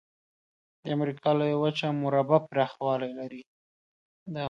[0.81, 3.43] د امریکا لویه وچه مربع پرخوالي لري.